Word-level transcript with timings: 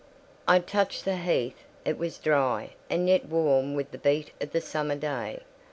I 0.47 0.57
touched 0.57 1.05
the 1.05 1.15
heath: 1.17 1.63
it 1.85 1.95
was 1.95 2.17
dry, 2.17 2.71
and 2.89 3.07
yet 3.07 3.29
warm 3.29 3.75
with 3.75 3.91
the 3.91 4.09
heat 4.11 4.31
of 4.41 4.51
the 4.51 4.59
summer 4.59 4.95
day. 4.95 5.41